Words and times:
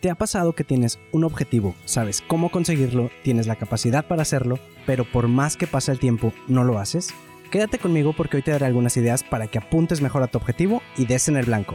¿Te 0.00 0.10
ha 0.10 0.14
pasado 0.14 0.52
que 0.52 0.62
tienes 0.62 1.00
un 1.10 1.24
objetivo, 1.24 1.74
sabes 1.84 2.22
cómo 2.24 2.52
conseguirlo, 2.52 3.10
tienes 3.24 3.48
la 3.48 3.56
capacidad 3.56 4.06
para 4.06 4.22
hacerlo, 4.22 4.60
pero 4.86 5.04
por 5.04 5.26
más 5.26 5.56
que 5.56 5.66
pase 5.66 5.90
el 5.90 5.98
tiempo 5.98 6.32
no 6.46 6.62
lo 6.62 6.78
haces? 6.78 7.12
Quédate 7.50 7.78
conmigo 7.78 8.12
porque 8.16 8.36
hoy 8.36 8.44
te 8.44 8.52
daré 8.52 8.66
algunas 8.66 8.96
ideas 8.96 9.24
para 9.24 9.48
que 9.48 9.58
apuntes 9.58 10.00
mejor 10.00 10.22
a 10.22 10.28
tu 10.28 10.38
objetivo 10.38 10.82
y 10.96 11.06
des 11.06 11.26
en 11.26 11.36
el 11.36 11.46
blanco. 11.46 11.74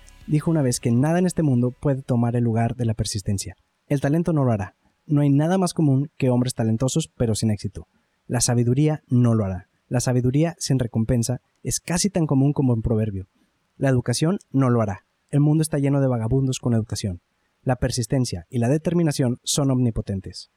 dijo 0.27 0.51
una 0.51 0.61
vez 0.61 0.79
que 0.79 0.91
nada 0.91 1.19
en 1.19 1.25
este 1.25 1.43
mundo 1.43 1.71
puede 1.71 2.01
tomar 2.01 2.35
el 2.35 2.43
lugar 2.43 2.75
de 2.75 2.85
la 2.85 2.93
persistencia. 2.93 3.55
El 3.87 4.01
talento 4.01 4.33
no 4.33 4.43
lo 4.43 4.51
hará. 4.51 4.75
No 5.05 5.21
hay 5.21 5.29
nada 5.29 5.57
más 5.57 5.73
común 5.73 6.09
que 6.17 6.29
hombres 6.29 6.53
talentosos 6.53 7.11
pero 7.17 7.35
sin 7.35 7.51
éxito. 7.51 7.87
La 8.27 8.41
sabiduría 8.41 9.03
no 9.07 9.33
lo 9.33 9.45
hará. 9.45 9.67
La 9.87 9.99
sabiduría 9.99 10.55
sin 10.57 10.79
recompensa 10.79 11.41
es 11.63 11.79
casi 11.79 12.09
tan 12.09 12.27
común 12.27 12.53
como 12.53 12.73
un 12.73 12.81
proverbio. 12.81 13.27
La 13.75 13.89
educación 13.89 14.39
no 14.51 14.69
lo 14.69 14.81
hará. 14.81 15.05
El 15.29 15.41
mundo 15.41 15.61
está 15.61 15.79
lleno 15.79 16.01
de 16.01 16.07
vagabundos 16.07 16.59
con 16.59 16.73
educación. 16.73 17.21
La 17.63 17.75
persistencia 17.75 18.45
y 18.49 18.59
la 18.59 18.69
determinación 18.69 19.39
son 19.43 19.69
omnipotentes. 19.71 20.49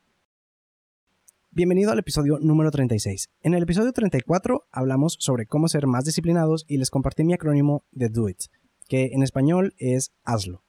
Bienvenido 1.50 1.92
al 1.92 2.00
episodio 2.00 2.38
número 2.40 2.70
36. 2.70 3.28
En 3.42 3.54
el 3.54 3.62
episodio 3.62 3.92
34 3.92 4.66
hablamos 4.72 5.16
sobre 5.20 5.46
cómo 5.46 5.68
ser 5.68 5.86
más 5.86 6.04
disciplinados 6.04 6.64
y 6.66 6.78
les 6.78 6.90
compartí 6.90 7.22
mi 7.22 7.32
acrónimo 7.32 7.84
de 7.92 8.08
Do 8.08 8.28
It, 8.28 8.40
que 8.88 9.10
en 9.12 9.22
español 9.22 9.74
es 9.78 10.12
hazlo. 10.24 10.62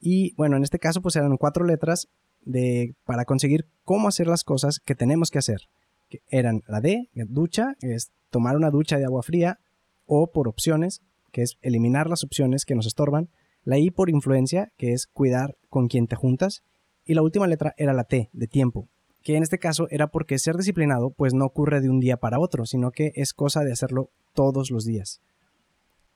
Y 0.00 0.34
bueno, 0.34 0.56
en 0.56 0.64
este 0.64 0.78
caso 0.78 1.00
pues 1.00 1.16
eran 1.16 1.36
cuatro 1.36 1.64
letras 1.64 2.08
de, 2.42 2.94
para 3.04 3.24
conseguir 3.24 3.66
cómo 3.84 4.08
hacer 4.08 4.26
las 4.26 4.44
cosas 4.44 4.78
que 4.78 4.94
tenemos 4.94 5.30
que 5.30 5.38
hacer. 5.38 5.62
Que 6.08 6.20
eran 6.28 6.62
la 6.68 6.80
D, 6.80 7.08
ducha, 7.14 7.76
es 7.80 8.10
tomar 8.30 8.56
una 8.56 8.70
ducha 8.70 8.98
de 8.98 9.04
agua 9.04 9.22
fría, 9.22 9.58
o 10.06 10.30
por 10.30 10.48
opciones, 10.48 11.00
que 11.32 11.42
es 11.42 11.56
eliminar 11.62 12.08
las 12.08 12.24
opciones 12.24 12.64
que 12.64 12.74
nos 12.74 12.86
estorban, 12.86 13.30
la 13.64 13.78
I 13.78 13.90
por 13.90 14.10
influencia, 14.10 14.72
que 14.76 14.92
es 14.92 15.06
cuidar 15.06 15.56
con 15.70 15.88
quien 15.88 16.06
te 16.06 16.16
juntas, 16.16 16.62
y 17.06 17.14
la 17.14 17.22
última 17.22 17.46
letra 17.46 17.74
era 17.76 17.92
la 17.92 18.04
T, 18.04 18.28
de 18.32 18.46
tiempo, 18.46 18.88
que 19.22 19.36
en 19.36 19.42
este 19.42 19.58
caso 19.58 19.86
era 19.90 20.08
porque 20.08 20.38
ser 20.38 20.56
disciplinado 20.56 21.10
pues 21.10 21.32
no 21.34 21.46
ocurre 21.46 21.80
de 21.80 21.88
un 21.88 22.00
día 22.00 22.18
para 22.18 22.38
otro, 22.38 22.66
sino 22.66 22.90
que 22.90 23.12
es 23.14 23.32
cosa 23.32 23.62
de 23.62 23.72
hacerlo 23.72 24.10
todos 24.34 24.70
los 24.70 24.84
días. 24.84 25.20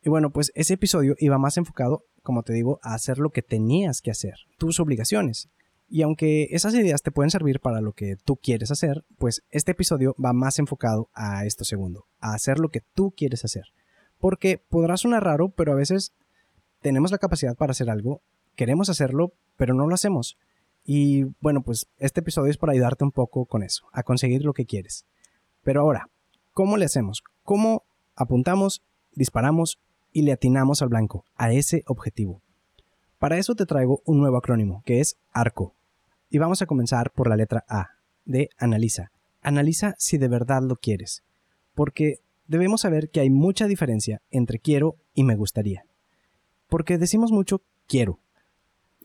Y 0.08 0.10
bueno, 0.10 0.30
pues 0.30 0.52
ese 0.54 0.72
episodio 0.72 1.16
iba 1.18 1.36
más 1.36 1.58
enfocado, 1.58 2.06
como 2.22 2.42
te 2.42 2.54
digo, 2.54 2.80
a 2.82 2.94
hacer 2.94 3.18
lo 3.18 3.28
que 3.28 3.42
tenías 3.42 4.00
que 4.00 4.10
hacer, 4.10 4.36
tus 4.56 4.80
obligaciones. 4.80 5.50
Y 5.86 6.00
aunque 6.00 6.48
esas 6.50 6.72
ideas 6.72 7.02
te 7.02 7.10
pueden 7.10 7.30
servir 7.30 7.60
para 7.60 7.82
lo 7.82 7.92
que 7.92 8.16
tú 8.16 8.36
quieres 8.36 8.70
hacer, 8.70 9.04
pues 9.18 9.42
este 9.50 9.72
episodio 9.72 10.16
va 10.18 10.32
más 10.32 10.58
enfocado 10.58 11.10
a 11.12 11.44
esto 11.44 11.62
segundo, 11.66 12.06
a 12.20 12.32
hacer 12.32 12.58
lo 12.58 12.70
que 12.70 12.80
tú 12.80 13.12
quieres 13.14 13.44
hacer. 13.44 13.64
Porque 14.18 14.56
podrá 14.70 14.96
sonar 14.96 15.24
raro, 15.24 15.50
pero 15.50 15.72
a 15.72 15.76
veces 15.76 16.14
tenemos 16.80 17.10
la 17.10 17.18
capacidad 17.18 17.54
para 17.54 17.72
hacer 17.72 17.90
algo, 17.90 18.22
queremos 18.56 18.88
hacerlo, 18.88 19.34
pero 19.58 19.74
no 19.74 19.86
lo 19.86 19.94
hacemos. 19.94 20.38
Y 20.84 21.24
bueno, 21.42 21.60
pues 21.60 21.86
este 21.98 22.20
episodio 22.20 22.50
es 22.50 22.56
para 22.56 22.72
ayudarte 22.72 23.04
un 23.04 23.12
poco 23.12 23.44
con 23.44 23.62
eso, 23.62 23.84
a 23.92 24.04
conseguir 24.04 24.42
lo 24.42 24.54
que 24.54 24.64
quieres. 24.64 25.04
Pero 25.64 25.82
ahora, 25.82 26.08
¿cómo 26.54 26.78
le 26.78 26.86
hacemos? 26.86 27.22
¿Cómo 27.42 27.84
apuntamos, 28.16 28.82
disparamos 29.12 29.78
y 30.12 30.22
le 30.22 30.32
atinamos 30.32 30.82
al 30.82 30.88
blanco, 30.88 31.24
a 31.36 31.52
ese 31.52 31.84
objetivo. 31.86 32.42
Para 33.18 33.38
eso 33.38 33.54
te 33.54 33.66
traigo 33.66 34.00
un 34.04 34.20
nuevo 34.20 34.36
acrónimo, 34.36 34.82
que 34.84 35.00
es 35.00 35.16
ARCO. 35.32 35.74
Y 36.30 36.38
vamos 36.38 36.62
a 36.62 36.66
comenzar 36.66 37.10
por 37.10 37.28
la 37.28 37.36
letra 37.36 37.64
A, 37.68 37.88
de 38.24 38.50
analiza. 38.58 39.10
Analiza 39.42 39.94
si 39.98 40.18
de 40.18 40.28
verdad 40.28 40.62
lo 40.62 40.76
quieres, 40.76 41.22
porque 41.74 42.20
debemos 42.46 42.82
saber 42.82 43.10
que 43.10 43.20
hay 43.20 43.30
mucha 43.30 43.66
diferencia 43.66 44.20
entre 44.30 44.58
quiero 44.58 44.96
y 45.14 45.24
me 45.24 45.36
gustaría. 45.36 45.84
Porque 46.68 46.98
decimos 46.98 47.32
mucho 47.32 47.62
quiero, 47.86 48.18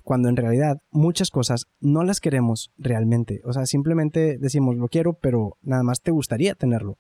cuando 0.03 0.29
en 0.29 0.35
realidad 0.35 0.81
muchas 0.91 1.29
cosas 1.31 1.67
no 1.79 2.03
las 2.03 2.19
queremos 2.19 2.71
realmente. 2.77 3.41
O 3.45 3.53
sea, 3.53 3.65
simplemente 3.65 4.37
decimos 4.37 4.75
lo 4.75 4.89
quiero, 4.89 5.13
pero 5.13 5.57
nada 5.61 5.83
más 5.83 6.01
te 6.01 6.11
gustaría 6.11 6.55
tenerlo 6.55 6.97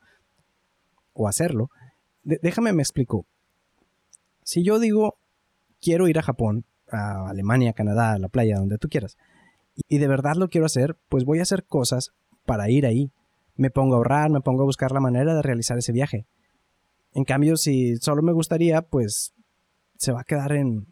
o 1.13 1.27
hacerlo. 1.27 1.69
déjame 2.23 2.73
me 2.73 2.81
explico. 2.81 3.25
Si 4.43 4.63
yo 4.63 4.79
digo, 4.79 5.17
quiero 5.81 6.07
ir 6.07 6.19
a 6.19 6.23
Japón, 6.23 6.65
a 6.91 7.29
Alemania, 7.29 7.73
Canadá, 7.73 8.13
a 8.13 8.19
la 8.19 8.29
playa, 8.29 8.57
donde 8.57 8.77
tú 8.77 8.89
quieras, 8.89 9.17
y 9.87 9.97
de 9.97 10.07
verdad 10.07 10.35
lo 10.35 10.49
quiero 10.49 10.65
hacer, 10.65 10.97
pues 11.09 11.25
voy 11.25 11.39
a 11.39 11.43
hacer 11.43 11.65
cosas 11.65 12.11
para 12.45 12.69
ir 12.69 12.85
ahí. 12.85 13.11
Me 13.55 13.69
pongo 13.69 13.95
a 13.95 13.97
ahorrar, 13.97 14.29
me 14.29 14.41
pongo 14.41 14.63
a 14.63 14.65
buscar 14.65 14.91
la 14.91 14.99
manera 14.99 15.35
de 15.35 15.41
realizar 15.41 15.77
ese 15.77 15.91
viaje. 15.91 16.25
En 17.13 17.23
cambio, 17.23 17.57
si 17.57 17.97
solo 17.97 18.21
me 18.23 18.33
gustaría, 18.33 18.81
pues 18.81 19.33
se 19.97 20.11
va 20.11 20.21
a 20.21 20.25
quedar 20.25 20.53
en, 20.53 20.87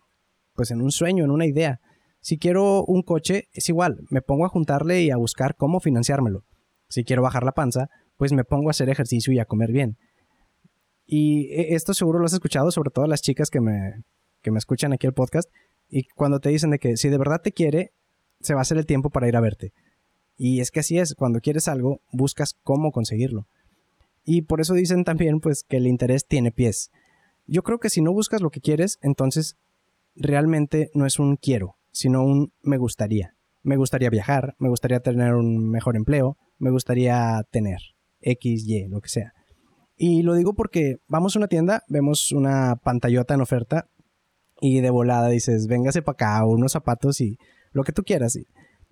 pues 0.55 0.71
en 0.71 0.81
un 0.81 0.91
sueño, 0.91 1.23
en 1.23 1.31
una 1.31 1.45
idea. 1.45 1.79
Si 2.21 2.37
quiero 2.37 2.85
un 2.85 3.01
coche, 3.01 3.47
es 3.53 3.67
igual, 3.69 4.05
me 4.09 4.21
pongo 4.21 4.45
a 4.45 4.49
juntarle 4.49 5.01
y 5.01 5.09
a 5.09 5.17
buscar 5.17 5.55
cómo 5.55 5.79
financiármelo. 5.79 6.43
Si 6.87 7.03
quiero 7.03 7.23
bajar 7.23 7.43
la 7.43 7.53
panza, 7.53 7.89
pues 8.17 8.33
me 8.33 8.43
pongo 8.43 8.69
a 8.69 8.71
hacer 8.71 8.89
ejercicio 8.89 9.33
y 9.33 9.39
a 9.39 9.45
comer 9.45 9.71
bien. 9.71 9.97
Y 11.13 11.49
e, 11.51 11.75
esto 11.75 11.93
seguro 11.93 12.19
lo 12.19 12.25
has 12.25 12.31
escuchado, 12.31 12.71
sobre 12.71 12.89
todo 12.89 13.05
las 13.05 13.21
chicas 13.21 13.49
que 13.49 13.59
me, 13.59 14.01
que 14.41 14.49
me 14.49 14.57
escuchan 14.57 14.93
aquí 14.93 15.05
el 15.07 15.13
podcast. 15.13 15.51
Y 15.89 16.05
cuando 16.05 16.39
te 16.39 16.47
dicen 16.47 16.69
de 16.69 16.79
que 16.79 16.95
si 16.95 17.09
de 17.09 17.17
verdad 17.17 17.41
te 17.41 17.51
quiere, 17.51 17.91
se 18.39 18.53
va 18.53 18.61
a 18.61 18.63
hacer 18.63 18.77
el 18.77 18.85
tiempo 18.85 19.09
para 19.09 19.27
ir 19.27 19.35
a 19.35 19.41
verte. 19.41 19.73
Y 20.37 20.61
es 20.61 20.71
que 20.71 20.79
así 20.79 20.97
es, 20.97 21.13
cuando 21.13 21.41
quieres 21.41 21.67
algo, 21.67 21.99
buscas 22.13 22.55
cómo 22.63 22.93
conseguirlo. 22.93 23.45
Y 24.23 24.43
por 24.43 24.61
eso 24.61 24.73
dicen 24.73 25.03
también 25.03 25.41
pues 25.41 25.65
que 25.67 25.75
el 25.77 25.85
interés 25.85 26.25
tiene 26.25 26.53
pies. 26.53 26.91
Yo 27.45 27.61
creo 27.61 27.79
que 27.79 27.89
si 27.89 28.01
no 28.01 28.13
buscas 28.13 28.39
lo 28.39 28.49
que 28.49 28.61
quieres, 28.61 28.97
entonces 29.01 29.57
realmente 30.15 30.91
no 30.93 31.05
es 31.05 31.19
un 31.19 31.35
quiero, 31.35 31.75
sino 31.91 32.23
un 32.23 32.53
me 32.61 32.77
gustaría. 32.77 33.35
Me 33.63 33.75
gustaría 33.75 34.09
viajar, 34.09 34.55
me 34.59 34.69
gustaría 34.69 35.01
tener 35.01 35.33
un 35.33 35.69
mejor 35.69 35.97
empleo, 35.97 36.37
me 36.57 36.71
gustaría 36.71 37.45
tener 37.51 37.79
X, 38.21 38.65
Y, 38.65 38.87
lo 38.87 39.01
que 39.01 39.09
sea. 39.09 39.33
Y 40.03 40.23
lo 40.23 40.33
digo 40.33 40.55
porque 40.55 40.97
vamos 41.07 41.35
a 41.35 41.39
una 41.39 41.47
tienda, 41.47 41.83
vemos 41.87 42.31
una 42.31 42.75
pantallota 42.75 43.35
en 43.35 43.41
oferta 43.41 43.85
y 44.59 44.81
de 44.81 44.89
volada 44.89 45.27
dices, 45.27 45.67
véngase 45.67 46.01
para 46.01 46.13
acá, 46.15 46.45
unos 46.47 46.71
zapatos 46.71 47.21
y 47.21 47.37
lo 47.71 47.83
que 47.83 47.91
tú 47.91 48.01
quieras. 48.01 48.35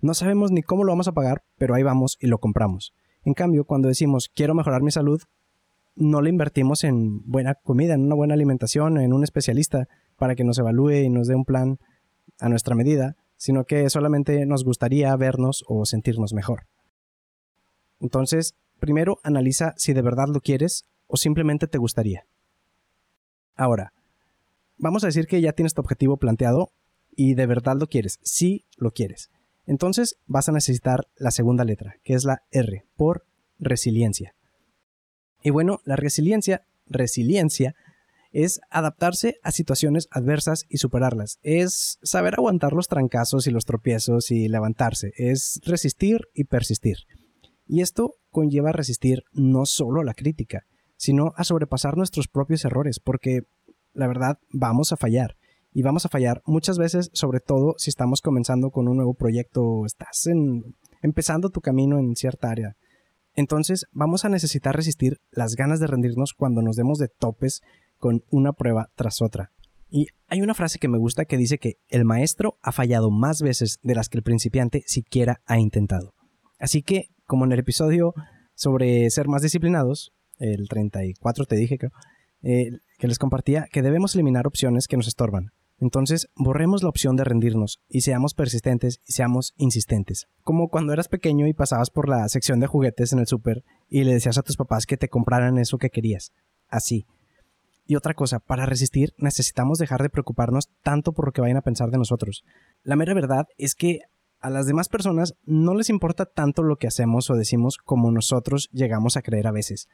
No 0.00 0.14
sabemos 0.14 0.52
ni 0.52 0.62
cómo 0.62 0.84
lo 0.84 0.92
vamos 0.92 1.08
a 1.08 1.12
pagar, 1.12 1.42
pero 1.58 1.74
ahí 1.74 1.82
vamos 1.82 2.16
y 2.20 2.28
lo 2.28 2.38
compramos. 2.38 2.92
En 3.24 3.34
cambio, 3.34 3.64
cuando 3.64 3.88
decimos 3.88 4.30
quiero 4.32 4.54
mejorar 4.54 4.82
mi 4.82 4.92
salud, 4.92 5.20
no 5.96 6.22
le 6.22 6.30
invertimos 6.30 6.84
en 6.84 7.28
buena 7.28 7.56
comida, 7.56 7.94
en 7.94 8.02
una 8.02 8.14
buena 8.14 8.34
alimentación, 8.34 8.96
en 8.98 9.12
un 9.12 9.24
especialista 9.24 9.88
para 10.16 10.36
que 10.36 10.44
nos 10.44 10.60
evalúe 10.60 10.92
y 10.92 11.10
nos 11.10 11.26
dé 11.26 11.34
un 11.34 11.44
plan 11.44 11.78
a 12.38 12.48
nuestra 12.48 12.76
medida, 12.76 13.16
sino 13.36 13.64
que 13.64 13.90
solamente 13.90 14.46
nos 14.46 14.62
gustaría 14.62 15.16
vernos 15.16 15.64
o 15.66 15.86
sentirnos 15.86 16.34
mejor. 16.34 16.68
Entonces, 17.98 18.54
primero 18.78 19.18
analiza 19.24 19.74
si 19.76 19.92
de 19.92 20.02
verdad 20.02 20.28
lo 20.28 20.40
quieres 20.40 20.84
o 21.10 21.16
simplemente 21.16 21.66
te 21.66 21.78
gustaría. 21.78 22.24
Ahora, 23.56 23.92
vamos 24.78 25.04
a 25.04 25.08
decir 25.08 25.26
que 25.26 25.40
ya 25.40 25.52
tienes 25.52 25.74
tu 25.74 25.80
objetivo 25.80 26.16
planteado 26.16 26.72
y 27.14 27.34
de 27.34 27.46
verdad 27.46 27.76
lo 27.78 27.88
quieres, 27.88 28.18
sí 28.22 28.64
lo 28.76 28.92
quieres. 28.92 29.30
Entonces 29.66 30.16
vas 30.26 30.48
a 30.48 30.52
necesitar 30.52 31.08
la 31.16 31.30
segunda 31.30 31.64
letra, 31.64 31.96
que 32.04 32.14
es 32.14 32.24
la 32.24 32.42
R, 32.50 32.84
por 32.96 33.24
resiliencia. 33.58 34.34
Y 35.42 35.50
bueno, 35.50 35.80
la 35.84 35.96
resiliencia, 35.96 36.64
resiliencia, 36.86 37.74
es 38.32 38.60
adaptarse 38.70 39.36
a 39.42 39.50
situaciones 39.50 40.08
adversas 40.12 40.64
y 40.68 40.78
superarlas. 40.78 41.38
Es 41.42 41.98
saber 42.02 42.34
aguantar 42.34 42.72
los 42.72 42.88
trancazos 42.88 43.46
y 43.46 43.50
los 43.50 43.64
tropiezos 43.64 44.30
y 44.30 44.48
levantarse. 44.48 45.12
Es 45.16 45.60
resistir 45.64 46.28
y 46.32 46.44
persistir. 46.44 46.98
Y 47.66 47.80
esto 47.80 48.14
conlleva 48.30 48.72
resistir 48.72 49.24
no 49.32 49.66
solo 49.66 50.04
la 50.04 50.14
crítica, 50.14 50.64
sino 51.00 51.32
a 51.36 51.44
sobrepasar 51.44 51.96
nuestros 51.96 52.28
propios 52.28 52.66
errores, 52.66 53.00
porque 53.00 53.44
la 53.94 54.06
verdad 54.06 54.38
vamos 54.52 54.92
a 54.92 54.98
fallar. 54.98 55.36
Y 55.72 55.80
vamos 55.80 56.04
a 56.04 56.10
fallar 56.10 56.42
muchas 56.44 56.76
veces, 56.76 57.08
sobre 57.14 57.40
todo 57.40 57.74
si 57.78 57.88
estamos 57.88 58.20
comenzando 58.20 58.70
con 58.70 58.86
un 58.86 58.96
nuevo 58.96 59.14
proyecto 59.14 59.62
o 59.62 59.86
estás 59.86 60.28
empezando 61.00 61.48
tu 61.48 61.62
camino 61.62 61.98
en 61.98 62.16
cierta 62.16 62.50
área. 62.50 62.76
Entonces 63.34 63.86
vamos 63.92 64.26
a 64.26 64.28
necesitar 64.28 64.76
resistir 64.76 65.16
las 65.30 65.54
ganas 65.54 65.80
de 65.80 65.86
rendirnos 65.86 66.34
cuando 66.34 66.60
nos 66.60 66.76
demos 66.76 66.98
de 66.98 67.08
topes 67.08 67.62
con 67.96 68.22
una 68.30 68.52
prueba 68.52 68.90
tras 68.94 69.22
otra. 69.22 69.52
Y 69.88 70.08
hay 70.28 70.42
una 70.42 70.54
frase 70.54 70.78
que 70.78 70.88
me 70.88 70.98
gusta 70.98 71.24
que 71.24 71.38
dice 71.38 71.56
que 71.56 71.76
el 71.88 72.04
maestro 72.04 72.58
ha 72.60 72.72
fallado 72.72 73.10
más 73.10 73.40
veces 73.40 73.78
de 73.82 73.94
las 73.94 74.10
que 74.10 74.18
el 74.18 74.22
principiante 74.22 74.82
siquiera 74.84 75.40
ha 75.46 75.58
intentado. 75.58 76.12
Así 76.58 76.82
que, 76.82 77.06
como 77.24 77.46
en 77.46 77.52
el 77.52 77.60
episodio 77.60 78.12
sobre 78.54 79.08
ser 79.08 79.28
más 79.28 79.40
disciplinados, 79.40 80.12
el 80.40 80.68
34 80.68 81.44
te 81.44 81.56
dije 81.56 81.78
eh, 82.42 82.70
que 82.98 83.08
les 83.08 83.18
compartía 83.18 83.68
que 83.70 83.82
debemos 83.82 84.14
eliminar 84.14 84.46
opciones 84.46 84.88
que 84.88 84.96
nos 84.96 85.06
estorban. 85.06 85.52
Entonces, 85.78 86.28
borremos 86.36 86.82
la 86.82 86.90
opción 86.90 87.16
de 87.16 87.24
rendirnos 87.24 87.80
y 87.88 88.02
seamos 88.02 88.34
persistentes 88.34 89.00
y 89.06 89.12
seamos 89.12 89.54
insistentes. 89.56 90.26
Como 90.42 90.68
cuando 90.68 90.92
eras 90.92 91.08
pequeño 91.08 91.46
y 91.46 91.54
pasabas 91.54 91.88
por 91.90 92.08
la 92.08 92.28
sección 92.28 92.60
de 92.60 92.66
juguetes 92.66 93.12
en 93.12 93.18
el 93.18 93.26
súper 93.26 93.64
y 93.88 94.04
le 94.04 94.12
decías 94.12 94.36
a 94.36 94.42
tus 94.42 94.56
papás 94.56 94.84
que 94.84 94.98
te 94.98 95.08
compraran 95.08 95.58
eso 95.58 95.78
que 95.78 95.88
querías. 95.88 96.32
Así. 96.68 97.06
Y 97.86 97.96
otra 97.96 98.14
cosa, 98.14 98.40
para 98.40 98.66
resistir 98.66 99.14
necesitamos 99.16 99.78
dejar 99.78 100.02
de 100.02 100.10
preocuparnos 100.10 100.68
tanto 100.82 101.12
por 101.12 101.26
lo 101.26 101.32
que 101.32 101.40
vayan 101.40 101.56
a 101.56 101.62
pensar 101.62 101.90
de 101.90 101.98
nosotros. 101.98 102.44
La 102.82 102.96
mera 102.96 103.14
verdad 103.14 103.46
es 103.56 103.74
que 103.74 104.00
a 104.40 104.50
las 104.50 104.66
demás 104.66 104.88
personas 104.88 105.34
no 105.44 105.74
les 105.74 105.90
importa 105.90 106.26
tanto 106.26 106.62
lo 106.62 106.76
que 106.76 106.86
hacemos 106.86 107.30
o 107.30 107.34
decimos 107.34 107.78
como 107.78 108.10
nosotros 108.10 108.68
llegamos 108.72 109.16
a 109.16 109.22
creer 109.22 109.46
a 109.46 109.52
veces. 109.52 109.88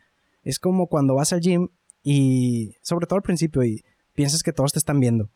Es 0.47 0.61
como 0.61 0.87
cuando 0.87 1.17
vas 1.17 1.33
al 1.33 1.41
gym 1.41 1.71
y, 2.05 2.77
sobre 2.81 3.09
todo 3.09 3.17
al 3.17 3.23
principio, 3.23 3.65
y 3.65 3.83
piensas 4.15 4.45
que 4.45 4.53
todos 4.53 4.73
te 4.73 4.79
están 4.79 5.01
viendo. 5.01 5.29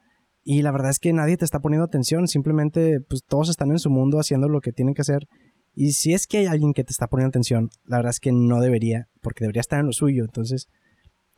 Y 0.45 0.63
la 0.63 0.71
verdad 0.71 0.93
es 0.93 1.01
que 1.01 1.13
nadie 1.13 1.37
te 1.37 1.45
está 1.45 1.59
poniendo 1.59 1.85
atención, 1.85 2.29
simplemente 2.29 3.01
pues 3.01 3.25
todos 3.25 3.49
están 3.49 3.73
en 3.73 3.81
su 3.81 3.91
mundo 3.91 4.21
haciendo 4.21 4.49
lo 4.49 4.61
que 4.61 4.71
tienen 4.71 4.95
que 4.95 5.03
hacer. 5.03 5.27
Y 5.75 5.93
si 5.93 6.15
es 6.15 6.29
que 6.29 6.39
hay 6.39 6.47
alguien 6.47 6.73
que 6.73 6.85
te 6.85 6.93
está 6.93 7.09
poniendo 7.09 7.31
atención, 7.31 7.71
la 7.87 7.97
verdad 7.97 8.11
es 8.11 8.21
que 8.21 8.31
no 8.31 8.61
debería, 8.61 9.09
porque 9.21 9.43
debería 9.43 9.61
estar 9.61 9.81
en 9.81 9.87
lo 9.87 9.93
suyo. 9.93 10.23
Entonces, 10.23 10.69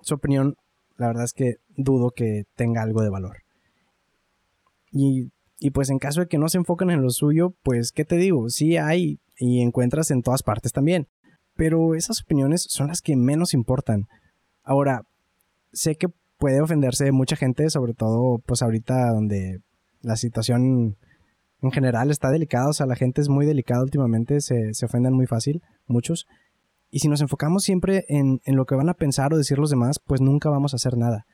su 0.03 0.17
opinión, 0.17 0.57
la 0.99 1.07
verdad 1.07 1.25
es 1.25 1.33
que 1.33 1.57
dudo 1.75 2.11
que 2.11 2.45
tenga 2.55 2.83
algo 2.83 3.01
de 3.01 3.09
valor. 3.09 3.39
Y, 4.91 5.31
y 5.59 5.71
pues 5.71 5.89
en 5.89 5.99
caso 5.99 6.21
de 6.21 6.27
que 6.27 6.37
no 6.37 6.51
se 6.51 6.59
enfoquen 6.59 6.91
en 6.91 7.01
lo 7.01 7.09
suyo, 7.09 7.55
pues, 7.63 7.91
¿qué 7.91 8.05
te 8.05 8.17
digo? 8.17 8.51
Sí 8.51 8.77
hay 8.77 9.19
y 9.39 9.63
encuentras 9.63 10.11
en 10.11 10.21
todas 10.21 10.43
partes 10.43 10.73
también. 10.73 11.09
Pero 11.63 11.95
esas 11.95 12.23
opiniones 12.23 12.67
son 12.69 12.89
las 12.89 13.01
que 13.01 13.15
menos 13.15 13.55
importan. 13.55 14.09
Ahora, 14.65 15.03
sé 15.73 15.95
que 15.95 16.09
puede 16.37 16.61
ofenderse 16.61 17.13
mucha 17.13 17.37
gente, 17.37 17.71
sobre 17.71 17.95
todo 17.95 18.41
pues 18.45 18.63
ahorita 18.63 19.13
donde 19.13 19.61
la 20.01 20.17
situación 20.17 20.97
en 21.61 21.71
general 21.71 22.11
está 22.11 22.31
delicada, 22.31 22.71
o 22.71 22.73
sea, 22.73 22.87
la 22.87 22.97
gente 22.97 23.21
es 23.21 23.29
muy 23.29 23.47
delicada 23.47 23.85
últimamente, 23.85 24.41
se, 24.41 24.75
se 24.75 24.87
ofenden 24.87 25.15
muy 25.15 25.29
fácil, 25.29 25.63
muchos. 25.87 26.27
Y 26.91 26.99
si 26.99 27.07
nos 27.07 27.21
enfocamos 27.21 27.63
siempre 27.63 28.07
en, 28.09 28.41
en, 28.45 28.57
lo 28.57 28.65
que 28.65 28.75
van 28.75 28.89
a 28.89 28.95
pensar 28.95 29.33
o 29.33 29.39
decir 29.39 29.59
los 29.59 29.71
demás, 29.71 30.01
pues 30.05 30.21
nunca 30.21 30.51
vamos 30.51 30.75
a 30.75 30.79
hacer 30.79 30.97
nada. 30.97 31.27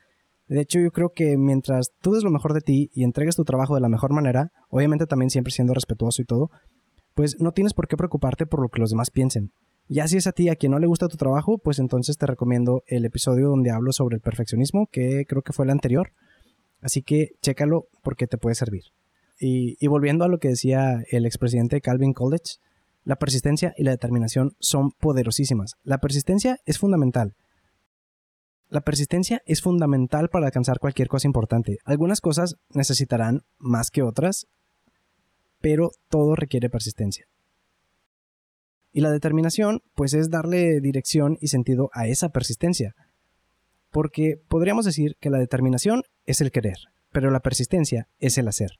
De 0.47 0.61
hecho, 0.61 0.79
yo 0.79 0.91
creo 0.91 1.09
que 1.09 1.37
mientras 1.39 1.89
tú 2.03 2.11
des 2.11 2.23
lo 2.23 2.29
mejor 2.29 2.53
de 2.53 2.61
ti 2.61 2.91
y 2.93 3.03
entregues 3.03 3.35
tu 3.35 3.45
trabajo 3.45 3.73
de 3.73 3.81
la 3.81 3.89
mejor 3.89 4.13
manera, 4.13 4.51
obviamente 4.69 5.07
también 5.07 5.31
siempre 5.31 5.51
siendo 5.51 5.73
respetuoso 5.73 6.21
y 6.21 6.25
todo, 6.25 6.51
pues 7.15 7.37
no 7.39 7.51
tienes 7.51 7.73
por 7.73 7.87
qué 7.87 7.97
preocuparte 7.97 8.45
por 8.45 8.61
lo 8.61 8.69
que 8.69 8.79
los 8.79 8.91
demás 8.91 9.09
piensen. 9.09 9.53
Ya 9.91 10.07
si 10.07 10.17
es 10.17 10.27
a 10.27 10.31
ti 10.33 10.49
a 10.49 10.55
quien 10.55 10.71
no 10.71 10.77
le 10.77 10.85
gusta 10.85 11.07
tu 11.07 11.17
trabajo, 11.17 11.57
pues 11.57 11.79
entonces 11.79 12.15
te 12.15 12.27
recomiendo 12.27 12.83
el 12.85 13.05
episodio 13.05 13.49
donde 13.49 13.71
hablo 13.71 13.91
sobre 13.91 14.17
el 14.17 14.21
perfeccionismo, 14.21 14.87
que 14.91 15.25
creo 15.27 15.41
que 15.41 15.51
fue 15.51 15.65
el 15.65 15.71
anterior. 15.71 16.11
Así 16.79 17.01
que 17.01 17.31
chécalo 17.41 17.87
porque 18.03 18.27
te 18.27 18.37
puede 18.37 18.53
servir. 18.53 18.83
Y, 19.39 19.87
volviendo 19.87 20.25
a 20.25 20.27
lo 20.27 20.37
que 20.37 20.49
decía 20.49 21.01
el 21.09 21.25
expresidente 21.25 21.81
Calvin 21.81 22.13
Coolidge, 22.13 22.59
la 23.03 23.15
persistencia 23.15 23.73
y 23.77 23.83
la 23.83 23.91
determinación 23.91 24.51
son 24.59 24.91
poderosísimas. 24.91 25.73
La 25.81 25.97
persistencia 25.97 26.59
es 26.65 26.77
fundamental. 26.77 27.35
La 28.67 28.81
persistencia 28.81 29.41
es 29.47 29.61
fundamental 29.61 30.29
para 30.29 30.45
alcanzar 30.45 30.77
cualquier 30.77 31.07
cosa 31.07 31.27
importante. 31.27 31.77
Algunas 31.83 32.21
cosas 32.21 32.57
necesitarán 32.75 33.41
más 33.57 33.89
que 33.89 34.03
otras, 34.03 34.45
pero 35.61 35.89
todo 36.09 36.35
requiere 36.35 36.69
persistencia. 36.69 37.25
Y 38.91 39.01
la 39.01 39.11
determinación, 39.11 39.81
pues 39.95 40.13
es 40.13 40.29
darle 40.29 40.79
dirección 40.81 41.37
y 41.39 41.47
sentido 41.47 41.89
a 41.93 42.07
esa 42.07 42.29
persistencia. 42.29 42.95
Porque 43.91 44.39
podríamos 44.47 44.85
decir 44.85 45.15
que 45.19 45.29
la 45.29 45.39
determinación 45.39 46.03
es 46.25 46.41
el 46.41 46.51
querer, 46.51 46.77
pero 47.11 47.31
la 47.31 47.39
persistencia 47.39 48.07
es 48.19 48.37
el 48.37 48.47
hacer. 48.47 48.79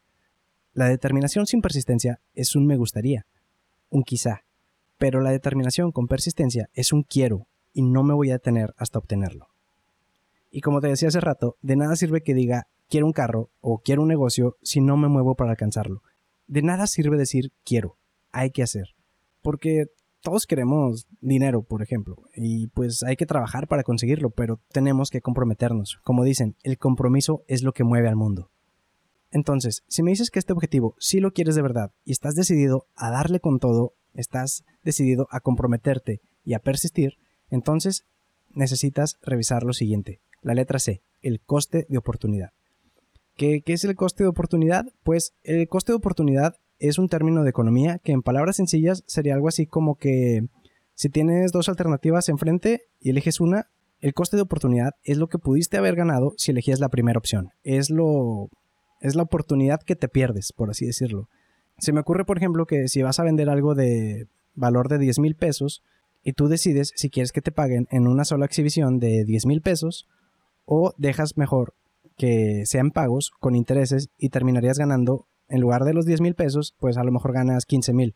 La 0.73 0.87
determinación 0.87 1.45
sin 1.45 1.61
persistencia 1.61 2.19
es 2.33 2.55
un 2.55 2.65
me 2.65 2.77
gustaría, 2.77 3.25
un 3.89 4.03
quizá, 4.03 4.43
pero 4.97 5.21
la 5.21 5.31
determinación 5.31 5.91
con 5.91 6.07
persistencia 6.07 6.69
es 6.73 6.93
un 6.93 7.03
quiero 7.03 7.47
y 7.73 7.81
no 7.81 8.03
me 8.03 8.13
voy 8.13 8.29
a 8.29 8.33
detener 8.33 8.73
hasta 8.77 8.99
obtenerlo. 8.99 9.47
Y 10.51 10.61
como 10.61 10.81
te 10.81 10.87
decía 10.87 11.07
hace 11.07 11.19
rato, 11.19 11.57
de 11.61 11.75
nada 11.75 11.95
sirve 11.95 12.21
que 12.21 12.33
diga 12.33 12.67
quiero 12.89 13.05
un 13.05 13.13
carro 13.13 13.49
o 13.61 13.79
quiero 13.79 14.01
un 14.01 14.07
negocio 14.07 14.57
si 14.61 14.81
no 14.81 14.97
me 14.97 15.07
muevo 15.07 15.35
para 15.35 15.51
alcanzarlo. 15.51 16.01
De 16.47 16.61
nada 16.61 16.87
sirve 16.87 17.17
decir 17.17 17.51
quiero, 17.63 17.97
hay 18.31 18.51
que 18.51 18.63
hacer. 18.63 18.95
Porque 19.41 19.85
todos 20.21 20.45
queremos 20.45 21.07
dinero, 21.21 21.63
por 21.63 21.81
ejemplo, 21.81 22.17
y 22.35 22.67
pues 22.67 23.03
hay 23.03 23.15
que 23.15 23.25
trabajar 23.25 23.67
para 23.67 23.83
conseguirlo, 23.83 24.29
pero 24.31 24.59
tenemos 24.71 25.09
que 25.09 25.21
comprometernos. 25.21 25.99
Como 26.03 26.23
dicen, 26.23 26.55
el 26.63 26.77
compromiso 26.77 27.43
es 27.47 27.63
lo 27.63 27.73
que 27.73 27.83
mueve 27.83 28.09
al 28.09 28.15
mundo. 28.15 28.49
Entonces, 29.31 29.83
si 29.87 30.03
me 30.03 30.11
dices 30.11 30.31
que 30.31 30.39
este 30.39 30.53
objetivo 30.53 30.95
sí 30.99 31.19
lo 31.19 31.31
quieres 31.31 31.55
de 31.55 31.61
verdad 31.61 31.91
y 32.03 32.11
estás 32.11 32.35
decidido 32.35 32.87
a 32.95 33.11
darle 33.11 33.39
con 33.39 33.59
todo, 33.59 33.93
estás 34.13 34.63
decidido 34.83 35.27
a 35.31 35.39
comprometerte 35.39 36.21
y 36.43 36.53
a 36.53 36.59
persistir, 36.59 37.17
entonces 37.49 38.05
necesitas 38.49 39.17
revisar 39.21 39.63
lo 39.63 39.73
siguiente. 39.73 40.19
La 40.41 40.53
letra 40.53 40.79
C, 40.79 41.01
el 41.21 41.41
coste 41.41 41.85
de 41.89 41.97
oportunidad. 41.97 42.51
¿Qué, 43.35 43.61
¿Qué, 43.61 43.73
es 43.73 43.83
el 43.83 43.95
coste 43.95 44.23
de 44.23 44.29
oportunidad? 44.29 44.85
Pues 45.03 45.33
el 45.43 45.67
coste 45.67 45.91
de 45.91 45.97
oportunidad 45.97 46.55
es 46.79 46.97
un 46.97 47.09
término 47.09 47.43
de 47.43 47.49
economía 47.49 47.99
que 47.99 48.11
en 48.11 48.21
palabras 48.21 48.55
sencillas 48.55 49.03
sería 49.05 49.33
algo 49.33 49.47
así 49.47 49.65
como 49.65 49.95
que 49.95 50.47
si 50.95 51.09
tienes 51.09 51.51
dos 51.51 51.69
alternativas 51.69 52.29
enfrente 52.29 52.87
y 52.99 53.11
eliges 53.11 53.39
una, 53.39 53.69
el 53.99 54.13
coste 54.13 54.37
de 54.37 54.43
oportunidad 54.43 54.95
es 55.03 55.17
lo 55.17 55.27
que 55.27 55.37
pudiste 55.37 55.77
haber 55.77 55.95
ganado 55.95 56.33
si 56.37 56.51
elegías 56.51 56.79
la 56.79 56.89
primera 56.89 57.19
opción. 57.19 57.51
Es 57.63 57.89
lo 57.89 58.49
es 59.01 59.15
la 59.15 59.23
oportunidad 59.23 59.81
que 59.81 59.95
te 59.95 60.09
pierdes, 60.09 60.51
por 60.51 60.69
así 60.69 60.85
decirlo. 60.85 61.29
Se 61.77 61.93
me 61.93 62.01
ocurre, 62.01 62.25
por 62.25 62.37
ejemplo, 62.37 62.65
que 62.65 62.89
si 62.89 63.01
vas 63.01 63.19
a 63.19 63.23
vender 63.23 63.49
algo 63.49 63.75
de 63.75 64.27
valor 64.55 64.89
de 64.89 64.97
10 64.97 65.19
mil 65.19 65.35
pesos 65.35 65.83
y 66.21 66.33
tú 66.33 66.47
decides 66.47 66.91
si 66.95 67.09
quieres 67.09 67.31
que 67.31 67.41
te 67.41 67.53
paguen 67.53 67.87
en 67.91 68.07
una 68.07 68.25
sola 68.25 68.45
exhibición 68.45 68.99
de 68.99 69.23
10 69.23 69.45
mil 69.45 69.61
pesos 69.61 70.07
o 70.65 70.93
dejas 70.97 71.37
mejor 71.37 71.73
que 72.17 72.63
sean 72.65 72.91
pagos 72.91 73.31
con 73.39 73.55
intereses 73.55 74.09
y 74.17 74.29
terminarías 74.29 74.77
ganando 74.77 75.27
en 75.49 75.61
lugar 75.61 75.83
de 75.83 75.93
los 75.93 76.05
10 76.05 76.21
mil 76.21 76.35
pesos, 76.35 76.75
pues 76.79 76.97
a 76.97 77.03
lo 77.03 77.11
mejor 77.11 77.33
ganas 77.33 77.65
15 77.65 77.93
mil. 77.93 78.15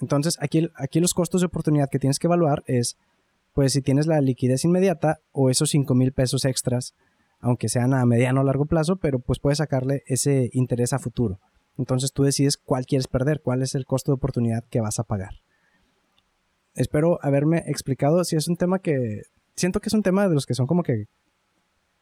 Entonces, 0.00 0.36
aquí, 0.40 0.68
aquí 0.74 1.00
los 1.00 1.14
costos 1.14 1.40
de 1.40 1.46
oportunidad 1.46 1.88
que 1.90 1.98
tienes 1.98 2.18
que 2.18 2.26
evaluar 2.26 2.62
es, 2.66 2.96
pues 3.54 3.72
si 3.72 3.82
tienes 3.82 4.06
la 4.06 4.20
liquidez 4.20 4.64
inmediata 4.64 5.20
o 5.32 5.50
esos 5.50 5.70
5 5.70 5.94
mil 5.94 6.12
pesos 6.12 6.44
extras, 6.44 6.94
aunque 7.40 7.68
sean 7.68 7.94
a 7.94 8.04
mediano 8.04 8.40
o 8.40 8.44
largo 8.44 8.66
plazo, 8.66 8.96
pero 8.96 9.18
pues 9.18 9.38
puedes 9.38 9.58
sacarle 9.58 10.02
ese 10.06 10.50
interés 10.52 10.92
a 10.92 10.98
futuro. 10.98 11.38
Entonces 11.78 12.12
tú 12.12 12.22
decides 12.22 12.56
cuál 12.56 12.86
quieres 12.86 13.06
perder, 13.06 13.40
cuál 13.42 13.62
es 13.62 13.74
el 13.74 13.84
costo 13.84 14.12
de 14.12 14.16
oportunidad 14.16 14.64
que 14.70 14.80
vas 14.80 14.98
a 14.98 15.04
pagar. 15.04 15.34
Espero 16.74 17.18
haberme 17.22 17.64
explicado 17.66 18.24
si 18.24 18.36
es 18.36 18.48
un 18.48 18.56
tema 18.56 18.78
que... 18.78 19.22
Siento 19.54 19.80
que 19.80 19.88
es 19.88 19.94
un 19.94 20.02
tema 20.02 20.28
de 20.28 20.34
los 20.34 20.44
que 20.44 20.54
son 20.54 20.66
como 20.66 20.82
que 20.82 21.06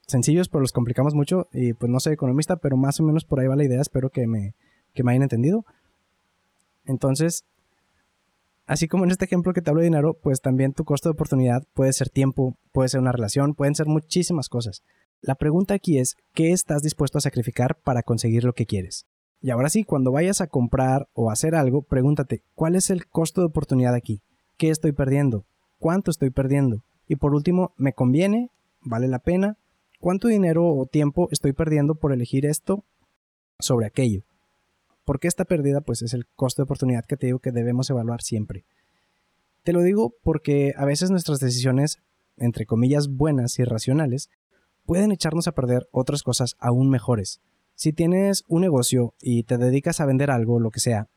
sencillos, 0.07 0.49
pero 0.49 0.61
los 0.61 0.73
complicamos 0.73 1.15
mucho. 1.15 1.49
Y 1.53 1.73
pues 1.73 1.91
no 1.91 2.01
soy 2.01 2.15
economista, 2.15 2.57
pero 2.57 2.77
más 2.77 3.01
o 3.01 3.03
menos 3.03 3.25
por 3.25 3.41
ahí 3.41 3.47
va 3.47 3.57
la 3.57 3.65
idea. 3.65 3.81
Espero 3.81 4.11
que 4.11 4.27
me, 4.27 4.55
que 4.95 5.03
me 5.03 5.13
hayan 5.13 5.23
entendido. 5.23 5.65
Entonces, 6.87 7.45
así 8.67 8.89
como 8.89 9.05
en 9.05 9.11
este 9.11 9.25
ejemplo 9.25 9.53
que 9.53 9.63
te 9.63 9.71
hablo 9.71 9.81
de 9.81 9.87
dinero, 9.87 10.15
pues 10.15 10.41
también 10.41 10.73
tu 10.73 10.85
costo 10.85 11.09
de 11.09 11.15
oportunidad 11.15 11.65
puede 11.75 11.93
ser 11.93 12.09
tiempo, 12.09 12.57
puede 12.73 12.89
ser 12.89 13.01
una 13.01 13.13
relación, 13.13 13.55
pueden 13.55 13.75
ser 13.75 13.87
muchísimas 13.87 14.49
cosas. 14.49 14.83
La 15.21 15.35
pregunta 15.35 15.75
aquí 15.75 15.99
es, 15.99 16.17
¿qué 16.35 16.53
estás 16.53 16.83
dispuesto 16.83 17.19
a 17.19 17.23
sacrificar 17.23 17.77
para 17.83 18.03
conseguir 18.03 18.45
lo 18.45 18.53
que 18.53 18.67
quieres? 18.67 19.07
Y 19.41 19.51
ahora 19.51 19.69
sí, 19.69 19.85
cuando 19.85 20.13
vayas 20.13 20.41
a 20.41 20.47
comprar 20.47 21.09
o 21.13 21.31
hacer 21.31 21.55
algo, 21.55 21.83
pregúntate, 21.83 22.43
¿cuál 22.55 22.77
es 22.77 22.91
el 22.91 23.07
costo 23.07 23.41
de 23.41 23.47
oportunidad 23.47 23.95
aquí? 23.95 24.21
¿Qué 24.57 24.71
estoy 24.71 24.93
perdiendo? 24.93 25.45
¿Cuánto 25.79 26.11
estoy 26.11 26.31
perdiendo? 26.31 26.83
Y 27.09 27.17
por 27.17 27.35
último, 27.35 27.73
¿me 27.77 27.93
conviene? 27.93 28.51
¿Vale 28.81 29.09
la 29.09 29.19
pena? 29.19 29.59
¿Cuánto 30.05 30.29
dinero 30.29 30.67
o 30.67 30.85
tiempo 30.85 31.29
estoy 31.31 31.55
perdiendo 31.55 31.95
por 31.95 32.13
elegir 32.13 32.45
esto 32.45 32.85
sobre 33.59 33.87
aquello? 33.87 34.21
Porque 35.07 35.29
esta 35.29 35.47
pérdida 35.47 35.81
pues 35.81 36.03
es 36.03 36.13
el 36.13 36.27
costo 36.27 36.61
de 36.61 36.65
oportunidad 36.65 37.07
que 37.07 37.17
te 37.17 37.25
digo 37.25 37.39
que 37.39 37.53
debemos 37.53 37.89
evaluar 37.89 38.21
siempre. 38.21 38.67
Te 39.63 39.73
lo 39.73 39.81
digo 39.81 40.13
porque 40.23 40.75
a 40.77 40.85
veces 40.85 41.11
nuestras 41.11 41.41
decisiones, 41.41 42.03
entre 42.37 42.67
comillas 42.67 43.09
buenas 43.09 43.59
y 43.59 43.65
racionales, 43.65 44.29
pueden 44.85 45.11
echarnos 45.11 45.49
a 45.49 45.53
perder 45.53 45.89
otras 45.91 46.23
cosas 46.23 46.55
aún 46.59 46.91
mejores. 46.91 47.41
Si 47.75 47.95
tienes 47.95 48.45
un 48.47 48.61
negocio 48.61 49.15
y 49.23 49.45
te 49.45 49.57
dedicas 49.57 50.01
a 50.01 50.05
vender 50.05 50.31
algo, 50.31 50.61
lo 50.61 50.71
que 50.71 50.81
sea, 50.81 51.09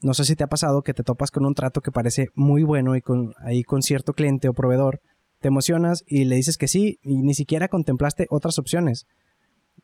no 0.00 0.14
sé 0.14 0.24
si 0.24 0.36
te 0.36 0.44
ha 0.44 0.48
pasado 0.48 0.80
que 0.80 0.94
te 0.94 1.02
topas 1.02 1.30
con 1.30 1.44
un 1.44 1.52
trato 1.52 1.82
que 1.82 1.92
parece 1.92 2.30
muy 2.34 2.62
bueno 2.62 2.96
y 2.96 3.02
con, 3.02 3.34
ahí 3.40 3.62
con 3.62 3.82
cierto 3.82 4.14
cliente 4.14 4.48
o 4.48 4.54
proveedor 4.54 5.02
te 5.40 5.48
emocionas 5.48 6.04
y 6.06 6.24
le 6.24 6.36
dices 6.36 6.58
que 6.58 6.68
sí 6.68 6.98
y 7.02 7.22
ni 7.22 7.34
siquiera 7.34 7.68
contemplaste 7.68 8.26
otras 8.30 8.58
opciones. 8.58 9.06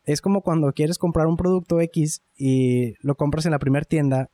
Es 0.05 0.21
como 0.21 0.43
cuando 0.43 0.73
quieres 0.73 0.99
comprar 0.99 1.27
un 1.27 1.37
producto 1.37 1.81
X 1.81 2.23
y 2.37 2.95
lo 3.01 3.17
compras 3.17 3.47
en 3.47 3.53
la 3.53 3.59
primera 3.59 3.85
tienda 3.85 4.31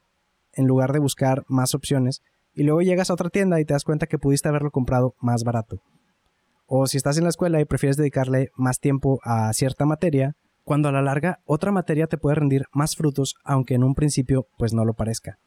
en 0.52 0.66
lugar 0.66 0.92
de 0.92 0.98
buscar 0.98 1.44
más 1.48 1.74
opciones 1.74 2.22
y 2.54 2.64
luego 2.64 2.82
llegas 2.82 3.08
a 3.08 3.14
otra 3.14 3.30
tienda 3.30 3.60
y 3.60 3.64
te 3.64 3.72
das 3.72 3.84
cuenta 3.84 4.06
que 4.06 4.18
pudiste 4.18 4.48
haberlo 4.48 4.70
comprado 4.70 5.14
más 5.20 5.44
barato. 5.44 5.80
O 6.66 6.86
si 6.86 6.96
estás 6.96 7.16
en 7.16 7.24
la 7.24 7.30
escuela 7.30 7.60
y 7.60 7.64
prefieres 7.64 7.96
dedicarle 7.96 8.50
más 8.54 8.78
tiempo 8.78 9.20
a 9.24 9.52
cierta 9.52 9.86
materia, 9.86 10.36
cuando 10.64 10.88
a 10.88 10.92
la 10.92 11.02
larga 11.02 11.40
otra 11.44 11.72
materia 11.72 12.06
te 12.06 12.18
puede 12.18 12.36
rendir 12.36 12.66
más 12.72 12.96
frutos 12.96 13.36
aunque 13.44 13.74
en 13.74 13.84
un 13.84 13.94
principio 13.94 14.46
pues 14.58 14.72
no 14.72 14.84
lo 14.84 14.94
parezca. 14.94 15.38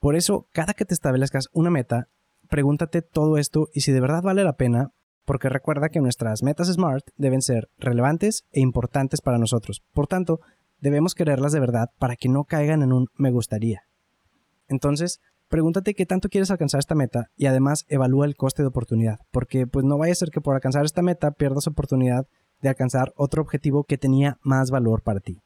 Por 0.00 0.16
eso, 0.16 0.46
cada 0.52 0.74
que 0.74 0.84
te 0.84 0.94
establezcas 0.94 1.48
una 1.52 1.70
meta, 1.70 2.08
pregúntate 2.48 3.02
todo 3.02 3.38
esto 3.38 3.68
y 3.72 3.80
si 3.80 3.92
de 3.92 4.00
verdad 4.00 4.22
vale 4.22 4.44
la 4.44 4.56
pena, 4.56 4.90
porque 5.24 5.48
recuerda 5.48 5.88
que 5.88 6.00
nuestras 6.00 6.42
metas 6.42 6.68
SMART 6.68 7.06
deben 7.16 7.42
ser 7.42 7.68
relevantes 7.78 8.44
e 8.52 8.60
importantes 8.60 9.20
para 9.20 9.38
nosotros. 9.38 9.82
Por 9.92 10.06
tanto, 10.06 10.40
debemos 10.80 11.14
quererlas 11.14 11.52
de 11.52 11.60
verdad 11.60 11.88
para 11.98 12.16
que 12.16 12.28
no 12.28 12.44
caigan 12.44 12.82
en 12.82 12.92
un 12.92 13.06
me 13.16 13.30
gustaría. 13.30 13.82
Entonces, 14.68 15.20
pregúntate 15.48 15.94
qué 15.94 16.06
tanto 16.06 16.28
quieres 16.28 16.50
alcanzar 16.50 16.78
esta 16.78 16.94
meta 16.94 17.30
y 17.36 17.46
además 17.46 17.84
evalúa 17.88 18.26
el 18.26 18.36
coste 18.36 18.62
de 18.62 18.68
oportunidad, 18.68 19.18
porque 19.30 19.66
pues 19.66 19.84
no 19.84 19.98
vaya 19.98 20.12
a 20.12 20.16
ser 20.16 20.30
que 20.30 20.40
por 20.40 20.54
alcanzar 20.54 20.84
esta 20.84 21.02
meta 21.02 21.32
pierdas 21.32 21.66
oportunidad 21.66 22.26
de 22.60 22.68
alcanzar 22.68 23.12
otro 23.16 23.42
objetivo 23.42 23.84
que 23.84 23.98
tenía 23.98 24.38
más 24.42 24.70
valor 24.70 25.02
para 25.02 25.20
ti. 25.20 25.42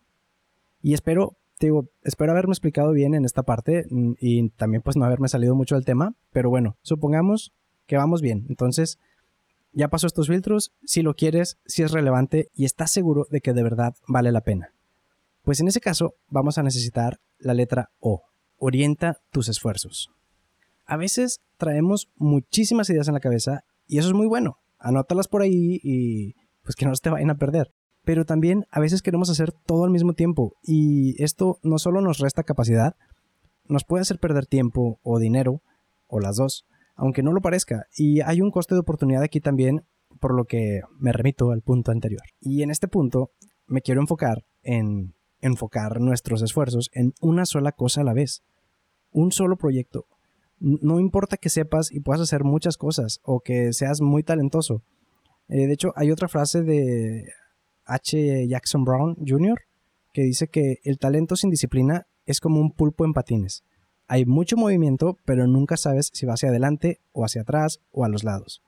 Y 0.80 0.94
espero, 0.94 1.37
digo, 1.66 1.88
espero 2.02 2.32
haberme 2.32 2.52
explicado 2.52 2.92
bien 2.92 3.14
en 3.14 3.24
esta 3.24 3.42
parte 3.42 3.86
mm, 3.90 4.12
y 4.20 4.48
también 4.50 4.82
pues 4.82 4.96
no 4.96 5.04
haberme 5.04 5.28
salido 5.28 5.54
mucho 5.54 5.74
del 5.74 5.84
tema, 5.84 6.14
pero 6.32 6.50
bueno, 6.50 6.76
supongamos 6.82 7.52
que 7.86 7.96
vamos 7.96 8.22
bien. 8.22 8.46
Entonces, 8.48 8.98
ya 9.72 9.88
pasó 9.88 10.06
estos 10.06 10.28
filtros, 10.28 10.72
si 10.84 11.02
lo 11.02 11.14
quieres, 11.14 11.58
si 11.66 11.82
es 11.82 11.92
relevante 11.92 12.48
y 12.54 12.64
estás 12.64 12.90
seguro 12.90 13.26
de 13.30 13.40
que 13.40 13.52
de 13.52 13.62
verdad 13.62 13.94
vale 14.06 14.32
la 14.32 14.42
pena. 14.42 14.72
Pues 15.42 15.60
en 15.60 15.68
ese 15.68 15.80
caso 15.80 16.14
vamos 16.28 16.58
a 16.58 16.62
necesitar 16.62 17.20
la 17.38 17.54
letra 17.54 17.90
O. 18.00 18.22
Orienta 18.58 19.20
tus 19.30 19.48
esfuerzos. 19.48 20.10
A 20.84 20.96
veces 20.96 21.40
traemos 21.56 22.08
muchísimas 22.16 22.90
ideas 22.90 23.08
en 23.08 23.14
la 23.14 23.20
cabeza 23.20 23.64
y 23.86 23.98
eso 23.98 24.08
es 24.08 24.14
muy 24.14 24.26
bueno. 24.26 24.58
Anótalas 24.78 25.28
por 25.28 25.42
ahí 25.42 25.80
y 25.82 26.34
pues 26.62 26.76
que 26.76 26.86
no 26.86 26.94
se 26.94 27.02
te 27.02 27.10
vayan 27.10 27.30
a 27.30 27.38
perder. 27.38 27.72
Pero 28.08 28.24
también 28.24 28.64
a 28.70 28.80
veces 28.80 29.02
queremos 29.02 29.28
hacer 29.28 29.52
todo 29.52 29.84
al 29.84 29.90
mismo 29.90 30.14
tiempo 30.14 30.54
y 30.62 31.22
esto 31.22 31.58
no 31.62 31.78
solo 31.78 32.00
nos 32.00 32.20
resta 32.20 32.42
capacidad, 32.42 32.96
nos 33.66 33.84
puede 33.84 34.00
hacer 34.00 34.18
perder 34.18 34.46
tiempo 34.46 34.98
o 35.02 35.18
dinero, 35.18 35.60
o 36.06 36.18
las 36.18 36.36
dos, 36.36 36.64
aunque 36.96 37.22
no 37.22 37.34
lo 37.34 37.42
parezca. 37.42 37.84
Y 37.94 38.22
hay 38.22 38.40
un 38.40 38.50
coste 38.50 38.74
de 38.74 38.80
oportunidad 38.80 39.22
aquí 39.22 39.40
también, 39.40 39.84
por 40.20 40.34
lo 40.34 40.46
que 40.46 40.80
me 40.98 41.12
remito 41.12 41.50
al 41.50 41.60
punto 41.60 41.92
anterior. 41.92 42.22
Y 42.40 42.62
en 42.62 42.70
este 42.70 42.88
punto 42.88 43.30
me 43.66 43.82
quiero 43.82 44.00
enfocar 44.00 44.42
en 44.62 45.12
enfocar 45.42 46.00
nuestros 46.00 46.40
esfuerzos 46.40 46.88
en 46.94 47.12
una 47.20 47.44
sola 47.44 47.72
cosa 47.72 48.00
a 48.00 48.04
la 48.04 48.14
vez. 48.14 48.42
Un 49.10 49.32
solo 49.32 49.58
proyecto. 49.58 50.06
No 50.60 50.98
importa 50.98 51.36
que 51.36 51.50
sepas 51.50 51.92
y 51.92 52.00
puedas 52.00 52.22
hacer 52.22 52.42
muchas 52.42 52.78
cosas 52.78 53.20
o 53.22 53.40
que 53.40 53.74
seas 53.74 54.00
muy 54.00 54.22
talentoso. 54.22 54.82
Eh, 55.50 55.66
de 55.66 55.74
hecho, 55.74 55.92
hay 55.94 56.10
otra 56.10 56.28
frase 56.28 56.62
de 56.62 57.26
H. 57.88 58.46
Jackson 58.46 58.84
Brown 58.84 59.16
Jr. 59.26 59.58
que 60.12 60.22
dice 60.22 60.48
que 60.48 60.78
el 60.84 60.98
talento 60.98 61.36
sin 61.36 61.50
disciplina 61.50 62.06
es 62.26 62.40
como 62.40 62.60
un 62.60 62.70
pulpo 62.70 63.04
en 63.04 63.14
patines. 63.14 63.64
Hay 64.06 64.24
mucho 64.24 64.56
movimiento, 64.56 65.16
pero 65.24 65.46
nunca 65.46 65.76
sabes 65.76 66.10
si 66.12 66.26
va 66.26 66.34
hacia 66.34 66.48
adelante 66.48 67.00
o 67.12 67.24
hacia 67.24 67.42
atrás 67.42 67.80
o 67.90 68.04
a 68.04 68.08
los 68.08 68.24
lados. 68.24 68.62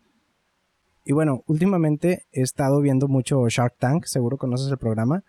Y 1.05 1.13
bueno, 1.13 1.43
últimamente 1.47 2.27
he 2.31 2.43
estado 2.43 2.81
viendo 2.81 3.09
mucho 3.09 3.49
Shark 3.49 3.75
Tank, 3.79 4.05
seguro 4.05 4.37
conoces 4.37 4.71
el 4.71 4.79
programa. 4.79 5.25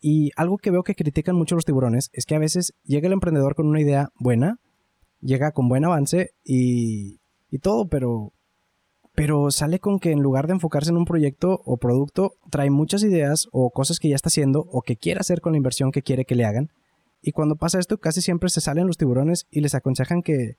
Y 0.00 0.32
algo 0.36 0.58
que 0.58 0.70
veo 0.70 0.82
que 0.82 0.94
critican 0.94 1.34
mucho 1.34 1.54
los 1.54 1.64
tiburones 1.64 2.10
es 2.12 2.26
que 2.26 2.34
a 2.34 2.38
veces 2.38 2.74
llega 2.84 3.06
el 3.06 3.14
emprendedor 3.14 3.54
con 3.54 3.66
una 3.66 3.80
idea 3.80 4.10
buena, 4.18 4.58
llega 5.20 5.52
con 5.52 5.68
buen 5.68 5.84
avance 5.84 6.32
y, 6.44 7.20
y 7.48 7.58
todo, 7.58 7.88
pero, 7.88 8.33
pero 9.14 9.50
sale 9.50 9.78
con 9.78 9.98
que 9.98 10.10
en 10.10 10.20
lugar 10.20 10.46
de 10.46 10.54
enfocarse 10.54 10.90
en 10.90 10.96
un 10.96 11.04
proyecto 11.04 11.62
o 11.64 11.76
producto, 11.76 12.34
trae 12.50 12.70
muchas 12.70 13.02
ideas 13.02 13.48
o 13.52 13.70
cosas 13.70 13.98
que 13.98 14.08
ya 14.08 14.16
está 14.16 14.28
haciendo 14.28 14.66
o 14.70 14.82
que 14.82 14.96
quiere 14.96 15.20
hacer 15.20 15.40
con 15.40 15.52
la 15.52 15.58
inversión 15.58 15.92
que 15.92 16.02
quiere 16.02 16.24
que 16.24 16.34
le 16.34 16.44
hagan 16.44 16.70
y 17.26 17.32
cuando 17.32 17.56
pasa 17.56 17.78
esto, 17.78 17.96
casi 17.96 18.20
siempre 18.20 18.50
se 18.50 18.60
salen 18.60 18.86
los 18.86 18.98
tiburones 18.98 19.46
y 19.50 19.62
les 19.62 19.74
aconsejan 19.74 20.22
que, 20.22 20.56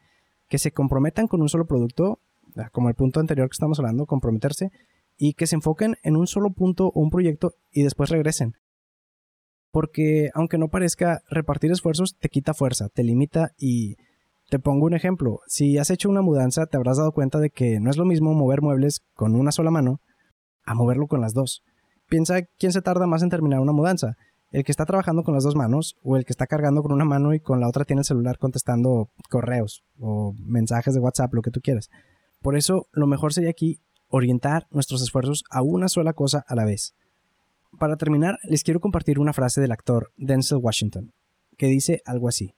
se 0.49 0.71
comprometan 0.71 1.27
con 1.27 1.43
un 1.43 1.49
solo 1.49 1.67
producto, 1.67 2.19
ah, 2.55 2.69
como 2.71 2.89
el 2.89 2.95
punto 2.95 3.19
anterior 3.19 3.47
que 3.47 3.53
estamos 3.53 3.77
hablando, 3.77 4.07
comprometerse, 4.07 4.71
y 5.15 5.33
que 5.33 5.45
se 5.45 5.55
enfoquen 5.55 5.97
en 6.01 6.15
un 6.15 6.25
solo 6.25 6.49
punto 6.49 6.87
o 6.87 7.01
un 7.01 7.11
proyecto 7.11 7.53
y 7.71 7.83
después 7.83 8.09
regresen. 8.09 8.55
Porque 9.69 10.31
aunque 10.33 10.57
no 10.57 10.69
parezca, 10.69 11.21
repartir 11.29 11.71
esfuerzos 11.71 12.15
te 12.17 12.29
quita 12.29 12.55
fuerza, 12.55 12.89
te 12.89 13.03
limita 13.03 13.51
y 13.59 13.97
te 14.49 14.59
pongo 14.59 14.85
un 14.85 14.93
ejemplo. 14.93 15.39
Si 15.47 15.77
has 15.77 15.89
hecho 15.89 16.09
una 16.09 16.21
mudanza, 16.21 16.65
te 16.67 16.77
habrás 16.77 16.97
dado 16.97 17.11
cuenta 17.11 17.39
de 17.39 17.49
que 17.49 17.79
no 17.79 17.89
es 17.89 17.97
lo 17.97 18.05
mismo 18.05 18.33
mover 18.33 18.61
muebles 18.61 19.01
con 19.13 19.35
una 19.35 19.51
sola 19.51 19.71
mano 19.71 19.99
a 20.65 20.73
moverlo 20.73 21.07
con 21.07 21.21
las 21.21 21.33
dos. 21.33 21.63
Piensa 22.07 22.43
quién 22.57 22.71
se 22.71 22.81
tarda 22.81 23.07
más 23.07 23.23
en 23.23 23.29
terminar 23.29 23.59
una 23.59 23.71
mudanza, 23.71 24.15
el 24.51 24.63
que 24.63 24.71
está 24.71 24.85
trabajando 24.85 25.23
con 25.23 25.33
las 25.33 25.43
dos 25.43 25.55
manos 25.55 25.95
o 26.03 26.17
el 26.17 26.25
que 26.25 26.31
está 26.31 26.47
cargando 26.47 26.81
con 26.81 26.91
una 26.91 27.05
mano 27.05 27.33
y 27.33 27.39
con 27.39 27.59
la 27.59 27.67
otra 27.67 27.85
tiene 27.85 28.01
el 28.01 28.05
celular 28.05 28.37
contestando 28.37 29.09
correos 29.29 29.83
o 29.99 30.33
mensajes 30.39 30.93
de 30.93 30.99
WhatsApp, 30.99 31.33
lo 31.33 31.41
que 31.41 31.51
tú 31.51 31.61
quieras. 31.61 31.89
Por 32.41 32.55
eso, 32.55 32.87
lo 32.91 33.07
mejor 33.07 33.33
sería 33.33 33.49
aquí 33.49 33.79
orientar 34.07 34.67
nuestros 34.69 35.01
esfuerzos 35.01 35.43
a 35.49 35.61
una 35.61 35.89
sola 35.89 36.13
cosa 36.13 36.45
a 36.47 36.55
la 36.55 36.65
vez. 36.65 36.93
Para 37.79 37.97
terminar, 37.97 38.37
les 38.43 38.63
quiero 38.63 38.79
compartir 38.79 39.19
una 39.19 39.33
frase 39.33 39.59
del 39.59 39.71
actor 39.71 40.11
Denzel 40.15 40.59
Washington, 40.59 41.11
que 41.57 41.67
dice 41.67 42.01
algo 42.05 42.29
así. 42.29 42.53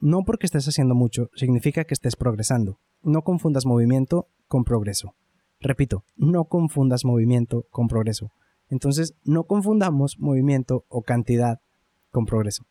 No 0.00 0.24
porque 0.24 0.46
estés 0.46 0.66
haciendo 0.66 0.94
mucho 0.94 1.28
significa 1.34 1.84
que 1.84 1.92
estés 1.92 2.16
progresando. 2.16 2.78
No 3.02 3.20
confundas 3.20 3.66
movimiento 3.66 4.28
con 4.48 4.64
progreso. 4.64 5.14
Repito, 5.60 6.04
no 6.16 6.46
confundas 6.46 7.04
movimiento 7.04 7.66
con 7.70 7.86
progreso. 7.86 8.32
Entonces, 8.70 9.14
no 9.24 9.44
confundamos 9.44 10.18
movimiento 10.18 10.86
o 10.88 11.02
cantidad 11.02 11.60
con 12.10 12.24
progreso. 12.24 12.64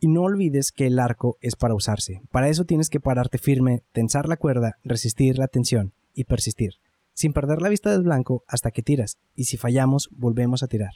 Y 0.00 0.08
no 0.08 0.22
olvides 0.22 0.72
que 0.72 0.86
el 0.86 0.98
arco 0.98 1.36
es 1.42 1.54
para 1.54 1.74
usarse. 1.74 2.22
Para 2.30 2.48
eso 2.48 2.64
tienes 2.64 2.88
que 2.88 2.98
pararte 2.98 3.36
firme, 3.36 3.82
tensar 3.92 4.26
la 4.26 4.38
cuerda, 4.38 4.78
resistir 4.84 5.36
la 5.36 5.48
tensión 5.48 5.92
y 6.14 6.24
persistir, 6.24 6.76
sin 7.12 7.34
perder 7.34 7.60
la 7.60 7.68
vista 7.68 7.90
del 7.90 8.04
blanco 8.04 8.42
hasta 8.48 8.70
que 8.70 8.82
tiras, 8.82 9.18
y 9.34 9.44
si 9.44 9.58
fallamos, 9.58 10.08
volvemos 10.12 10.62
a 10.62 10.66
tirar. 10.66 10.92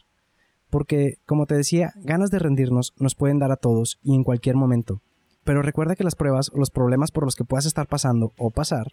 Porque, 0.70 1.18
como 1.26 1.46
te 1.46 1.56
decía, 1.56 1.92
ganas 1.96 2.30
de 2.30 2.38
rendirnos 2.38 2.94
nos 2.96 3.14
pueden 3.14 3.38
dar 3.38 3.52
a 3.52 3.56
todos 3.56 3.98
y 4.02 4.14
en 4.14 4.24
cualquier 4.24 4.56
momento. 4.56 5.02
Pero 5.46 5.62
recuerda 5.62 5.94
que 5.94 6.02
las 6.02 6.16
pruebas 6.16 6.50
o 6.52 6.58
los 6.58 6.70
problemas 6.70 7.12
por 7.12 7.24
los 7.24 7.36
que 7.36 7.44
puedas 7.44 7.66
estar 7.66 7.86
pasando 7.86 8.32
o 8.36 8.50
pasar, 8.50 8.92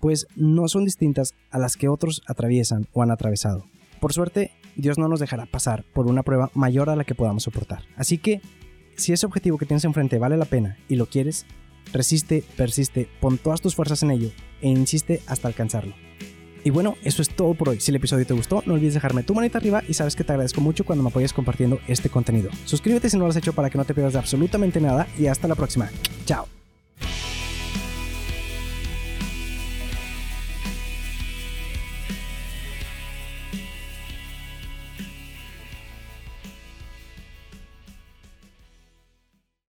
pues 0.00 0.26
no 0.34 0.66
son 0.66 0.84
distintas 0.84 1.34
a 1.52 1.58
las 1.58 1.76
que 1.76 1.88
otros 1.88 2.20
atraviesan 2.26 2.88
o 2.92 3.02
han 3.02 3.12
atravesado. 3.12 3.64
Por 4.00 4.12
suerte, 4.12 4.50
Dios 4.74 4.98
no 4.98 5.06
nos 5.06 5.20
dejará 5.20 5.46
pasar 5.46 5.84
por 5.94 6.08
una 6.08 6.24
prueba 6.24 6.50
mayor 6.52 6.90
a 6.90 6.96
la 6.96 7.04
que 7.04 7.14
podamos 7.14 7.44
soportar. 7.44 7.84
Así 7.96 8.18
que, 8.18 8.42
si 8.96 9.12
ese 9.12 9.24
objetivo 9.24 9.56
que 9.56 9.66
tienes 9.66 9.84
enfrente 9.84 10.18
vale 10.18 10.36
la 10.36 10.46
pena 10.46 10.76
y 10.88 10.96
lo 10.96 11.06
quieres, 11.06 11.46
resiste, 11.92 12.42
persiste, 12.56 13.08
pon 13.20 13.38
todas 13.38 13.60
tus 13.60 13.76
fuerzas 13.76 14.02
en 14.02 14.10
ello 14.10 14.30
e 14.62 14.68
insiste 14.68 15.22
hasta 15.28 15.46
alcanzarlo. 15.46 15.94
Y 16.64 16.70
bueno, 16.70 16.96
eso 17.04 17.22
es 17.22 17.28
todo 17.28 17.54
por 17.54 17.68
hoy. 17.68 17.80
Si 17.80 17.90
el 17.90 17.96
episodio 17.96 18.26
te 18.26 18.34
gustó, 18.34 18.62
no 18.66 18.74
olvides 18.74 18.94
dejarme 18.94 19.22
tu 19.22 19.34
manita 19.34 19.58
arriba 19.58 19.82
y 19.86 19.94
sabes 19.94 20.16
que 20.16 20.24
te 20.24 20.32
agradezco 20.32 20.60
mucho 20.60 20.84
cuando 20.84 21.04
me 21.04 21.10
apoyes 21.10 21.32
compartiendo 21.32 21.78
este 21.86 22.08
contenido. 22.08 22.50
Suscríbete 22.64 23.10
si 23.10 23.16
no 23.16 23.24
lo 23.24 23.30
has 23.30 23.36
hecho 23.36 23.52
para 23.52 23.70
que 23.70 23.78
no 23.78 23.84
te 23.84 23.94
pierdas 23.94 24.14
de 24.14 24.18
absolutamente 24.18 24.80
nada 24.80 25.06
y 25.18 25.26
hasta 25.26 25.46
la 25.46 25.54
próxima. 25.54 25.90
Chao. 26.24 26.53